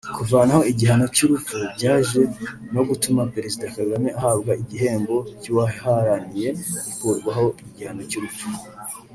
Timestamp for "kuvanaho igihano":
0.17-1.05